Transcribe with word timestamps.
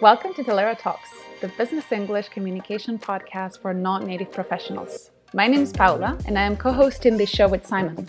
Welcome 0.00 0.34
to 0.34 0.42
Talaera 0.42 0.76
Talks, 0.76 1.12
the 1.40 1.46
business 1.48 1.92
English 1.92 2.28
communication 2.28 2.98
podcast 2.98 3.62
for 3.62 3.72
non 3.72 4.04
native 4.04 4.32
professionals. 4.32 5.12
My 5.32 5.46
name 5.46 5.62
is 5.62 5.72
Paula, 5.72 6.18
and 6.26 6.36
I 6.36 6.42
am 6.42 6.56
co 6.56 6.72
hosting 6.72 7.16
this 7.16 7.30
show 7.30 7.46
with 7.46 7.64
Simon. 7.64 8.08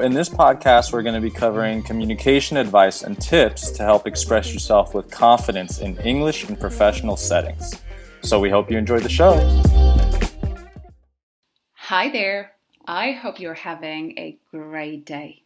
In 0.00 0.12
this 0.12 0.28
podcast, 0.28 0.92
we're 0.92 1.02
going 1.02 1.14
to 1.14 1.20
be 1.20 1.30
covering 1.30 1.80
communication 1.84 2.56
advice 2.56 3.04
and 3.04 3.18
tips 3.20 3.70
to 3.70 3.84
help 3.84 4.08
express 4.08 4.52
yourself 4.52 4.94
with 4.94 5.08
confidence 5.12 5.78
in 5.78 5.96
English 5.98 6.48
in 6.48 6.56
professional 6.56 7.16
settings. 7.16 7.80
So 8.22 8.40
we 8.40 8.50
hope 8.50 8.68
you 8.68 8.76
enjoy 8.76 8.98
the 8.98 9.08
show. 9.08 9.34
Hi 11.74 12.08
there. 12.08 12.52
I 12.84 13.12
hope 13.12 13.38
you're 13.38 13.54
having 13.54 14.18
a 14.18 14.38
great 14.50 15.06
day. 15.06 15.43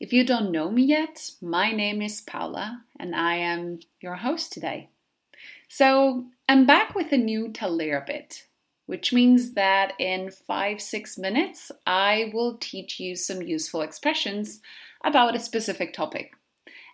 If 0.00 0.12
you 0.12 0.24
don't 0.24 0.52
know 0.52 0.70
me 0.70 0.84
yet, 0.84 1.32
my 1.42 1.72
name 1.72 2.00
is 2.02 2.20
Paula 2.20 2.82
and 3.00 3.16
I 3.16 3.34
am 3.34 3.80
your 4.00 4.14
host 4.14 4.52
today. 4.52 4.90
So, 5.66 6.26
I'm 6.48 6.66
back 6.66 6.94
with 6.94 7.10
a 7.10 7.16
new 7.16 7.48
Talaera 7.48 8.06
bit, 8.06 8.44
which 8.86 9.12
means 9.12 9.54
that 9.54 9.94
in 9.98 10.30
five, 10.30 10.80
six 10.80 11.18
minutes, 11.18 11.72
I 11.84 12.30
will 12.32 12.58
teach 12.58 13.00
you 13.00 13.16
some 13.16 13.42
useful 13.42 13.82
expressions 13.82 14.60
about 15.04 15.34
a 15.34 15.40
specific 15.40 15.92
topic. 15.92 16.30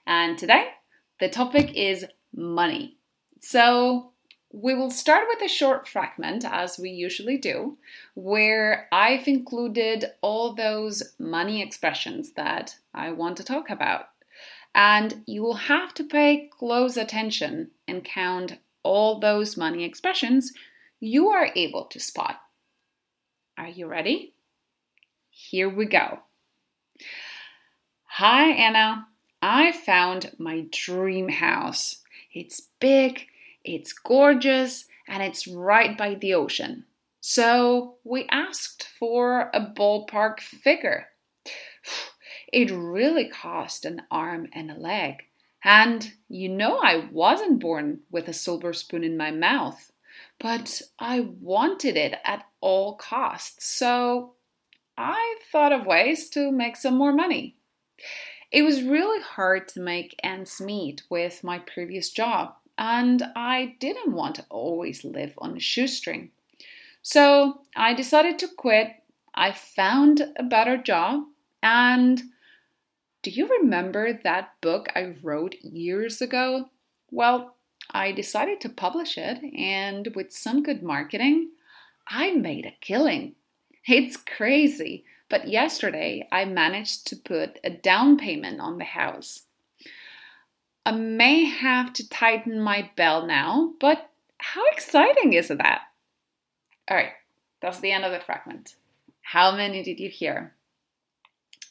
And 0.06 0.38
today, 0.38 0.68
the 1.20 1.28
topic 1.28 1.74
is 1.74 2.06
money. 2.34 2.96
So, 3.38 4.13
we 4.54 4.72
will 4.72 4.90
start 4.90 5.24
with 5.28 5.42
a 5.42 5.52
short 5.52 5.88
fragment, 5.88 6.44
as 6.44 6.78
we 6.78 6.90
usually 6.90 7.36
do, 7.36 7.76
where 8.14 8.86
I've 8.92 9.26
included 9.26 10.12
all 10.20 10.54
those 10.54 11.02
money 11.18 11.60
expressions 11.60 12.34
that 12.34 12.76
I 12.94 13.10
want 13.10 13.36
to 13.38 13.44
talk 13.44 13.68
about. 13.68 14.06
And 14.72 15.24
you 15.26 15.42
will 15.42 15.54
have 15.54 15.92
to 15.94 16.04
pay 16.04 16.48
close 16.56 16.96
attention 16.96 17.72
and 17.88 18.04
count 18.04 18.58
all 18.84 19.18
those 19.18 19.56
money 19.56 19.82
expressions 19.82 20.52
you 21.00 21.30
are 21.30 21.50
able 21.56 21.86
to 21.86 21.98
spot. 21.98 22.36
Are 23.58 23.68
you 23.68 23.88
ready? 23.88 24.34
Here 25.30 25.68
we 25.68 25.86
go. 25.86 26.20
Hi, 28.04 28.50
Anna. 28.50 29.08
I 29.42 29.72
found 29.72 30.30
my 30.38 30.66
dream 30.70 31.28
house. 31.28 31.98
It's 32.32 32.68
big 32.78 33.26
it's 33.64 33.92
gorgeous 33.92 34.86
and 35.08 35.22
it's 35.22 35.46
right 35.48 35.96
by 35.96 36.14
the 36.14 36.34
ocean. 36.34 36.84
So 37.20 37.96
we 38.04 38.26
asked 38.30 38.86
for 38.98 39.50
a 39.54 39.60
ballpark 39.60 40.40
figure. 40.40 41.08
It 42.52 42.70
really 42.70 43.28
cost 43.28 43.84
an 43.84 44.02
arm 44.12 44.46
and 44.52 44.70
a 44.70 44.78
leg. 44.78 45.24
And 45.64 46.12
you 46.28 46.48
know, 46.48 46.78
I 46.78 47.08
wasn't 47.10 47.58
born 47.58 48.00
with 48.12 48.28
a 48.28 48.32
silver 48.32 48.72
spoon 48.72 49.02
in 49.02 49.16
my 49.16 49.32
mouth, 49.32 49.90
but 50.38 50.80
I 51.00 51.20
wanted 51.40 51.96
it 51.96 52.14
at 52.24 52.46
all 52.60 52.94
costs. 52.94 53.66
So 53.66 54.34
I 54.96 55.36
thought 55.50 55.72
of 55.72 55.84
ways 55.84 56.28
to 56.30 56.52
make 56.52 56.76
some 56.76 56.96
more 56.96 57.12
money. 57.12 57.56
It 58.52 58.62
was 58.62 58.84
really 58.84 59.20
hard 59.20 59.66
to 59.68 59.80
make 59.80 60.14
ends 60.22 60.60
meet 60.60 61.02
with 61.10 61.42
my 61.42 61.58
previous 61.58 62.10
job 62.10 62.54
and 62.78 63.22
I 63.36 63.76
didn't 63.80 64.12
want 64.12 64.34
to 64.36 64.46
always 64.50 65.04
live 65.04 65.34
on 65.38 65.56
a 65.56 65.60
shoestring. 65.60 66.30
So 67.02 67.60
I 67.76 67.94
decided 67.94 68.38
to 68.40 68.48
quit. 68.48 68.88
I 69.34 69.52
found 69.52 70.32
a 70.36 70.42
better 70.42 70.76
job, 70.76 71.24
and 71.62 72.22
do 73.22 73.30
you 73.30 73.48
remember 73.48 74.12
that 74.12 74.52
book 74.60 74.88
I 74.94 75.14
wrote 75.22 75.56
years 75.62 76.20
ago? 76.20 76.70
Well, 77.10 77.56
I 77.90 78.12
decided 78.12 78.60
to 78.60 78.68
publish 78.68 79.18
it, 79.18 79.38
and 79.56 80.14
with 80.14 80.32
some 80.32 80.62
good 80.62 80.82
marketing, 80.82 81.50
I 82.06 82.32
made 82.32 82.66
a 82.66 82.76
killing. 82.80 83.34
It's 83.86 84.16
crazy, 84.16 85.04
but 85.28 85.48
yesterday 85.48 86.28
I 86.30 86.44
managed 86.44 87.06
to 87.08 87.16
put 87.16 87.58
a 87.64 87.70
down 87.70 88.18
payment 88.18 88.60
on 88.60 88.78
the 88.78 88.84
house. 88.84 89.43
I 90.86 90.92
may 90.92 91.44
have 91.44 91.92
to 91.94 92.08
tighten 92.08 92.60
my 92.60 92.90
belt 92.96 93.26
now, 93.26 93.72
but 93.80 94.10
how 94.38 94.62
exciting 94.72 95.32
is 95.32 95.48
that? 95.48 95.82
All 96.88 96.96
right, 96.96 97.12
that's 97.60 97.80
the 97.80 97.90
end 97.90 98.04
of 98.04 98.12
the 98.12 98.20
fragment. 98.20 98.76
How 99.22 99.56
many 99.56 99.82
did 99.82 99.98
you 99.98 100.10
hear? 100.10 100.54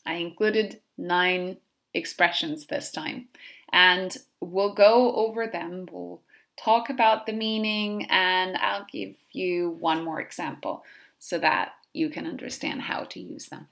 I 0.06 0.16
included 0.16 0.82
nine 0.98 1.58
expressions 1.94 2.66
this 2.66 2.92
time, 2.92 3.28
and 3.72 4.18
we'll 4.42 4.74
go 4.74 5.16
over 5.16 5.46
them. 5.46 5.88
We'll 5.92 6.22
talk 6.58 6.90
about 6.90 7.28
the 7.28 7.34
meaning, 7.34 8.08
and 8.10 8.58
I'll 8.58 8.88
give 8.92 9.16
you 9.32 9.70
one 9.80 10.04
more 10.04 10.20
example 10.20 10.84
so 11.20 11.38
that 11.38 11.74
you 11.94 12.10
can 12.10 12.26
understand 12.26 12.82
how 12.82 13.04
to 13.04 13.20
use 13.20 13.50
them. 13.50 13.68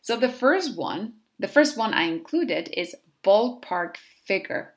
So, 0.00 0.16
the 0.16 0.28
first 0.28 0.76
one, 0.76 1.14
the 1.40 1.48
first 1.48 1.76
one 1.76 1.92
I 1.92 2.04
included 2.04 2.70
is 2.72 2.94
ballpark 3.24 3.96
figure. 4.26 4.74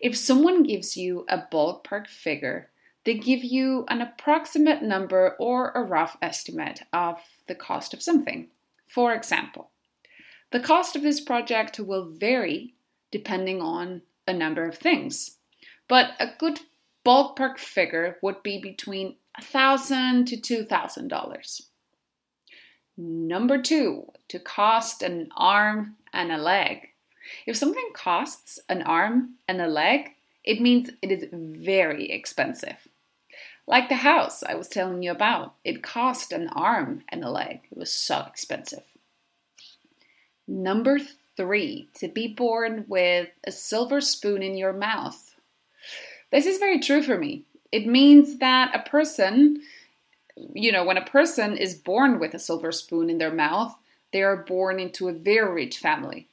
If 0.00 0.16
someone 0.16 0.62
gives 0.62 0.96
you 0.96 1.26
a 1.28 1.42
ballpark 1.52 2.06
figure, 2.06 2.70
they 3.04 3.14
give 3.14 3.42
you 3.42 3.84
an 3.88 4.00
approximate 4.00 4.82
number 4.82 5.36
or 5.38 5.70
a 5.70 5.82
rough 5.82 6.16
estimate 6.20 6.82
of 6.92 7.18
the 7.46 7.54
cost 7.54 7.94
of 7.94 8.02
something. 8.02 8.48
For 8.86 9.14
example, 9.14 9.70
the 10.52 10.60
cost 10.60 10.96
of 10.96 11.02
this 11.02 11.20
project 11.20 11.78
will 11.78 12.10
vary 12.10 12.74
depending 13.10 13.60
on 13.60 14.02
a 14.26 14.32
number 14.32 14.66
of 14.66 14.76
things, 14.76 15.36
but 15.88 16.10
a 16.18 16.32
good 16.38 16.60
ballpark 17.04 17.58
figure 17.58 18.18
would 18.22 18.42
be 18.42 18.60
between 18.60 19.16
1,000 19.38 20.26
to 20.26 20.36
$2,000. 20.36 21.62
Number 22.96 23.62
two, 23.62 24.12
to 24.28 24.38
cost 24.38 25.02
an 25.02 25.30
arm 25.36 25.96
and 26.12 26.30
a 26.30 26.36
leg. 26.36 26.89
If 27.46 27.56
something 27.56 27.90
costs 27.94 28.58
an 28.68 28.82
arm 28.82 29.34
and 29.48 29.60
a 29.60 29.68
leg, 29.68 30.10
it 30.44 30.60
means 30.60 30.90
it 31.02 31.10
is 31.10 31.26
very 31.32 32.10
expensive. 32.10 32.88
Like 33.66 33.88
the 33.88 33.96
house 33.96 34.42
I 34.42 34.54
was 34.54 34.68
telling 34.68 35.02
you 35.02 35.10
about, 35.12 35.54
it 35.64 35.82
cost 35.82 36.32
an 36.32 36.48
arm 36.48 37.04
and 37.08 37.22
a 37.22 37.30
leg. 37.30 37.60
It 37.70 37.78
was 37.78 37.92
so 37.92 38.24
expensive. 38.26 38.84
Number 40.48 40.98
three, 41.36 41.88
to 41.94 42.08
be 42.08 42.26
born 42.26 42.84
with 42.88 43.28
a 43.44 43.52
silver 43.52 44.00
spoon 44.00 44.42
in 44.42 44.56
your 44.56 44.72
mouth. 44.72 45.36
This 46.32 46.46
is 46.46 46.58
very 46.58 46.80
true 46.80 47.02
for 47.02 47.16
me. 47.16 47.44
It 47.70 47.86
means 47.86 48.38
that 48.38 48.74
a 48.74 48.88
person, 48.88 49.62
you 50.36 50.72
know, 50.72 50.84
when 50.84 50.96
a 50.96 51.04
person 51.04 51.56
is 51.56 51.74
born 51.74 52.18
with 52.18 52.34
a 52.34 52.38
silver 52.40 52.72
spoon 52.72 53.08
in 53.08 53.18
their 53.18 53.32
mouth, 53.32 53.76
they 54.12 54.22
are 54.22 54.36
born 54.36 54.80
into 54.80 55.08
a 55.08 55.12
very 55.12 55.52
rich 55.52 55.78
family. 55.78 56.26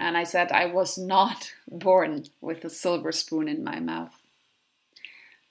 And 0.00 0.16
I 0.16 0.24
said 0.24 0.50
I 0.50 0.66
was 0.66 0.96
not 0.96 1.52
born 1.70 2.24
with 2.40 2.64
a 2.64 2.70
silver 2.70 3.12
spoon 3.12 3.48
in 3.48 3.62
my 3.62 3.78
mouth. 3.80 4.14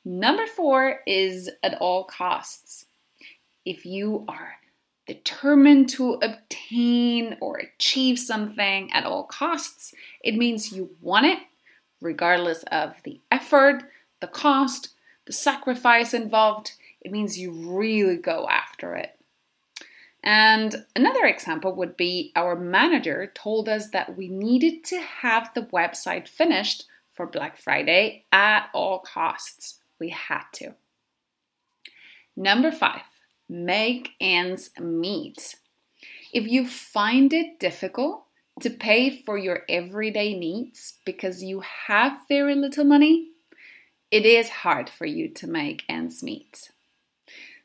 Number 0.03 0.47
four 0.47 1.01
is 1.05 1.49
at 1.61 1.75
all 1.79 2.03
costs. 2.03 2.85
If 3.63 3.85
you 3.85 4.25
are 4.27 4.55
determined 5.05 5.89
to 5.89 6.13
obtain 6.13 7.37
or 7.41 7.57
achieve 7.57 8.17
something 8.17 8.91
at 8.91 9.05
all 9.05 9.23
costs, 9.23 9.93
it 10.23 10.35
means 10.35 10.71
you 10.71 10.89
want 11.01 11.27
it 11.27 11.39
regardless 12.01 12.63
of 12.71 12.95
the 13.03 13.19
effort, 13.29 13.83
the 14.21 14.27
cost, 14.27 14.89
the 15.25 15.33
sacrifice 15.33 16.13
involved. 16.13 16.71
It 17.01 17.11
means 17.11 17.37
you 17.37 17.51
really 17.51 18.17
go 18.17 18.47
after 18.49 18.95
it. 18.95 19.18
And 20.23 20.85
another 20.95 21.25
example 21.25 21.73
would 21.75 21.95
be 21.95 22.31
our 22.35 22.55
manager 22.55 23.31
told 23.33 23.69
us 23.69 23.89
that 23.91 24.17
we 24.17 24.27
needed 24.27 24.83
to 24.85 24.99
have 24.99 25.51
the 25.53 25.61
website 25.61 26.27
finished 26.27 26.85
for 27.13 27.25
Black 27.25 27.57
Friday 27.57 28.25
at 28.31 28.69
all 28.73 28.99
costs. 28.99 29.79
We 29.99 30.09
had 30.09 30.43
to. 30.53 30.75
Number 32.35 32.71
five, 32.71 33.01
make 33.49 34.11
ends 34.19 34.71
meet. 34.79 35.55
If 36.31 36.47
you 36.47 36.67
find 36.67 37.33
it 37.33 37.59
difficult 37.59 38.23
to 38.61 38.69
pay 38.69 39.21
for 39.23 39.37
your 39.37 39.63
everyday 39.67 40.37
needs 40.37 40.95
because 41.05 41.43
you 41.43 41.61
have 41.87 42.13
very 42.27 42.55
little 42.55 42.85
money, 42.85 43.29
it 44.11 44.25
is 44.25 44.49
hard 44.49 44.89
for 44.89 45.05
you 45.05 45.29
to 45.29 45.47
make 45.47 45.83
ends 45.89 46.23
meet. 46.23 46.71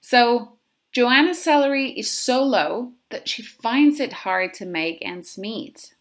So 0.01 0.54
Joanna's 0.95 1.43
salary 1.43 1.91
is 1.91 2.09
so 2.09 2.45
low 2.45 2.93
that 3.11 3.29
she 3.29 3.43
finds 3.43 3.99
it 3.99 4.13
hard 4.13 4.55
to 4.55 4.65
make 4.65 4.99
ends 5.03 5.37
meet. 5.37 5.93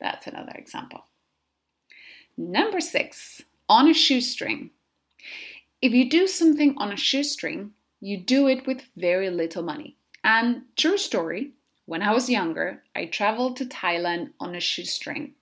That's 0.00 0.26
another 0.26 0.52
example. 0.54 1.04
Number 2.38 2.80
six, 2.80 3.42
on 3.68 3.88
a 3.88 3.92
shoestring. 3.92 4.70
If 5.82 5.92
you 5.92 6.08
do 6.08 6.26
something 6.26 6.74
on 6.78 6.90
a 6.92 6.96
shoestring, 6.96 7.72
you 8.00 8.16
do 8.16 8.48
it 8.48 8.66
with 8.66 8.86
very 8.96 9.28
little 9.28 9.62
money. 9.62 9.96
And 10.24 10.62
true 10.76 10.96
story, 10.96 11.52
when 11.84 12.00
I 12.00 12.14
was 12.14 12.30
younger, 12.30 12.82
I 12.96 13.04
traveled 13.04 13.58
to 13.58 13.66
Thailand 13.66 14.30
on 14.40 14.54
a 14.54 14.60
shoestring. 14.60 15.34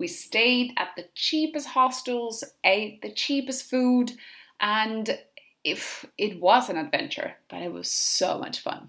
We 0.00 0.08
stayed 0.08 0.72
at 0.76 0.88
the 0.96 1.06
cheapest 1.14 1.68
hostels, 1.68 2.42
ate 2.64 3.02
the 3.02 3.12
cheapest 3.12 3.70
food, 3.70 4.12
and 4.58 5.16
if 5.66 6.06
it 6.16 6.40
was 6.40 6.70
an 6.70 6.76
adventure, 6.76 7.34
but 7.48 7.60
it 7.60 7.72
was 7.72 7.90
so 7.90 8.38
much 8.38 8.60
fun. 8.60 8.88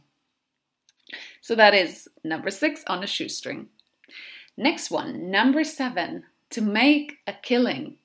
So 1.41 1.55
that 1.55 1.73
is 1.73 2.07
number 2.23 2.51
six 2.51 2.83
on 2.85 3.03
a 3.03 3.07
shoestring. 3.07 3.69
Next 4.55 4.91
one, 4.91 5.31
number 5.31 5.63
seven, 5.63 6.25
to 6.51 6.61
make 6.61 7.17
a 7.25 7.33
killing. 7.33 7.97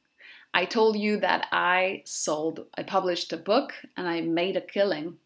I 0.54 0.64
told 0.64 0.98
you 0.98 1.18
that 1.18 1.48
I 1.52 2.02
sold, 2.06 2.64
I 2.74 2.82
published 2.82 3.32
a 3.34 3.36
book 3.36 3.74
and 3.94 4.08
I 4.08 4.22
made 4.22 4.56
a 4.56 4.62
killing. 4.62 5.18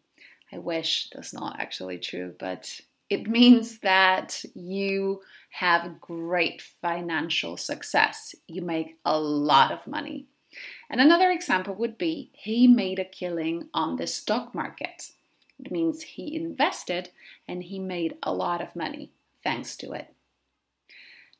I 0.51 0.57
wish 0.57 1.09
that's 1.13 1.33
not 1.33 1.57
actually 1.57 1.99
true, 1.99 2.35
but 2.37 2.81
it 3.09 3.27
means 3.39 3.79
that 3.79 4.43
you 4.55 5.21
have 5.51 6.01
great 6.01 6.61
financial 6.81 7.55
success. 7.55 8.35
You 8.49 8.61
make 8.61 8.97
a 9.05 9.17
lot 9.17 9.71
of 9.71 9.87
money. 9.87 10.25
And 10.89 11.01
another 11.01 11.31
example 11.31 11.75
would 11.75 11.97
be 11.97 12.29
he 12.33 12.67
made 12.67 12.99
a 12.99 13.05
killing 13.05 13.69
on 13.73 13.95
the 13.97 14.07
stock 14.07 14.55
market. 14.55 15.11
It 15.59 15.71
means 15.71 16.01
he 16.01 16.35
invested 16.35 17.09
and 17.47 17.63
he 17.63 17.79
made 17.79 18.17
a 18.23 18.33
lot 18.33 18.61
of 18.61 18.75
money 18.75 19.11
thanks 19.43 19.75
to 19.77 19.93
it. 19.93 20.13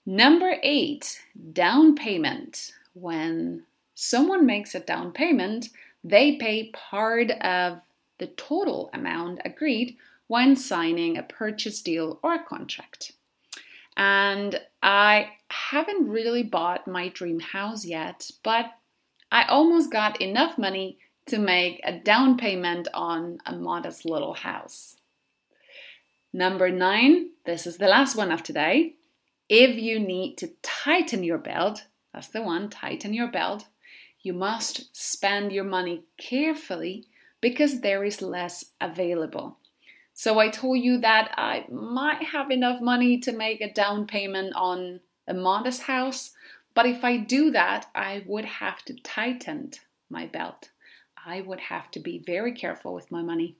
Number 0.05 0.55
eight, 0.63 1.21
down 1.51 1.95
payment. 1.95 2.71
When 2.93 3.63
someone 3.93 4.45
makes 4.45 4.73
a 4.73 4.79
down 4.79 5.11
payment, 5.11 5.69
they 6.03 6.37
pay 6.37 6.71
part 6.71 7.31
of 7.31 7.81
the 8.17 8.27
total 8.27 8.89
amount 8.93 9.41
agreed 9.43 9.97
when 10.27 10.55
signing 10.55 11.17
a 11.17 11.23
purchase 11.23 11.81
deal 11.81 12.19
or 12.23 12.35
a 12.35 12.43
contract. 12.43 13.11
And 13.95 14.59
I 14.81 15.31
haven't 15.49 16.09
really 16.09 16.43
bought 16.43 16.87
my 16.87 17.09
dream 17.09 17.39
house 17.39 17.83
yet, 17.83 18.29
but 18.43 18.71
I 19.31 19.43
almost 19.45 19.91
got 19.91 20.21
enough 20.21 20.57
money 20.57 20.99
to 21.27 21.37
make 21.37 21.81
a 21.83 21.99
down 21.99 22.37
payment 22.37 22.87
on 22.93 23.39
a 23.45 23.53
modest 23.53 24.05
little 24.05 24.33
house. 24.33 24.95
Number 26.33 26.69
nine, 26.69 27.31
this 27.45 27.67
is 27.67 27.77
the 27.77 27.87
last 27.87 28.15
one 28.15 28.31
of 28.31 28.43
today. 28.43 28.95
If 29.49 29.77
you 29.77 29.99
need 29.99 30.37
to 30.37 30.51
tighten 30.61 31.23
your 31.23 31.37
belt, 31.37 31.85
that's 32.13 32.27
the 32.27 32.41
one, 32.41 32.69
tighten 32.69 33.13
your 33.13 33.31
belt, 33.31 33.65
you 34.21 34.33
must 34.33 34.95
spend 34.95 35.51
your 35.51 35.63
money 35.63 36.03
carefully 36.17 37.05
because 37.41 37.81
there 37.81 38.03
is 38.03 38.21
less 38.21 38.65
available. 38.81 39.57
So 40.13 40.39
I 40.39 40.49
told 40.49 40.79
you 40.79 40.97
that 40.99 41.31
I 41.37 41.65
might 41.71 42.23
have 42.23 42.49
enough 42.49 42.81
money 42.81 43.19
to 43.19 43.31
make 43.31 43.61
a 43.61 43.71
down 43.71 44.07
payment 44.07 44.53
on 44.55 44.99
a 45.27 45.33
modest 45.33 45.83
house, 45.83 46.31
but 46.77 46.85
if 46.85 47.03
I 47.03 47.17
do 47.17 47.49
that, 47.49 47.87
I 47.95 48.23
would 48.27 48.45
have 48.45 48.85
to 48.85 48.93
tighten 48.93 49.71
my 50.11 50.27
belt. 50.27 50.69
I 51.25 51.41
would 51.41 51.59
have 51.59 51.89
to 51.89 51.99
be 51.99 52.21
very 52.23 52.51
careful 52.51 52.93
with 52.93 53.09
my 53.09 53.23
money. 53.23 53.55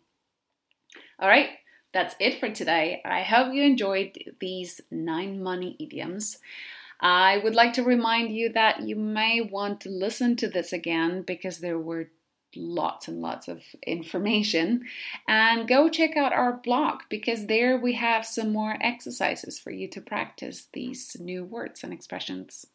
All 1.19 1.27
right, 1.27 1.49
that's 1.95 2.13
it 2.19 2.39
for 2.39 2.51
today. 2.51 3.01
I 3.03 3.23
hope 3.23 3.55
you 3.55 3.63
enjoyed 3.63 4.19
these 4.39 4.81
nine 4.91 5.41
money 5.41 5.75
idioms. 5.79 6.37
I 7.01 7.39
would 7.39 7.55
like 7.55 7.73
to 7.73 7.83
remind 7.83 8.35
you 8.35 8.53
that 8.53 8.81
you 8.83 8.95
may 8.95 9.41
want 9.41 9.81
to 9.81 9.89
listen 9.89 10.35
to 10.35 10.47
this 10.47 10.71
again 10.71 11.23
because 11.23 11.57
there 11.57 11.79
were 11.79 12.11
lots 12.55 13.07
and 13.07 13.19
lots 13.19 13.47
of 13.47 13.63
information. 13.87 14.83
And 15.27 15.67
go 15.67 15.89
check 15.89 16.15
out 16.15 16.33
our 16.33 16.53
blog 16.53 16.99
because 17.09 17.47
there 17.47 17.79
we 17.79 17.93
have 17.93 18.27
some 18.27 18.51
more 18.53 18.77
exercises 18.79 19.57
for 19.57 19.71
you 19.71 19.87
to 19.87 20.01
practice 20.01 20.67
these 20.71 21.17
new 21.19 21.43
words 21.43 21.83
and 21.83 21.91
expressions. 21.91 22.67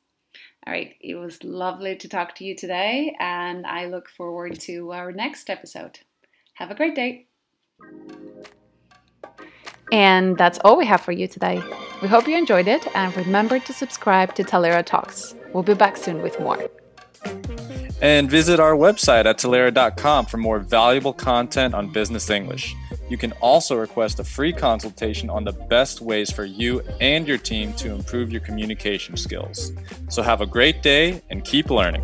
All 0.67 0.73
right, 0.73 0.95
it 1.01 1.17
was 1.17 1.43
lovely 1.43 1.97
to 1.97 2.09
talk 2.09 2.35
to 2.37 2.45
you 2.45 2.55
today, 2.55 3.17
and 3.19 3.67
I 3.67 3.87
look 3.87 4.09
forward 4.09 4.61
to 4.61 4.93
our 4.93 5.11
next 5.11 5.51
episode. 5.51 5.99
Have 6.55 6.71
a 6.71 6.75
great 6.75 6.95
day. 6.95 7.27
And 9.91 10.39
that's 10.39 10.59
all 10.61 10.77
we 10.77 10.87
have 10.87 11.01
for 11.01 11.13
you 11.13 11.27
today. 11.27 11.61
We 12.01 12.09
hope 12.09 12.27
you 12.27 12.37
enjoyed 12.37 12.69
it, 12.69 12.87
and 12.95 13.15
remember 13.17 13.59
to 13.59 13.73
subscribe 13.73 14.35
to 14.37 14.45
Talaera 14.45 14.85
Talks. 14.85 15.35
We'll 15.53 15.63
be 15.63 15.75
back 15.75 15.97
soon 15.97 16.23
with 16.23 16.39
more. 16.41 16.69
And 18.03 18.29
visit 18.29 18.59
our 18.59 18.75
website 18.75 19.27
at 19.27 19.39
Talaera.com 19.39 20.27
for 20.27 20.37
more 20.37 20.59
valuable 20.59 21.13
content 21.13 21.73
on 21.73 21.93
business 21.93 22.29
English. 22.31 22.75
You 23.09 23.17
can 23.17 23.31
also 23.41 23.77
request 23.77 24.19
a 24.19 24.25
free 24.25 24.53
consultation 24.53 25.31
on 25.31 25.45
the 25.45 25.53
best 25.53 26.01
ways 26.01 26.33
for 26.33 26.45
you 26.45 26.81
and 27.01 27.29
your 27.29 27.39
team 27.39 27.73
to 27.75 27.95
improve 27.95 28.33
your 28.33 28.41
communication 28.41 29.17
skills. 29.17 29.71
So 30.09 30.21
have 30.21 30.41
a 30.41 30.47
great 30.47 30.83
day 30.83 31.23
and 31.31 31.45
keep 31.45 31.71
learning. 31.71 32.03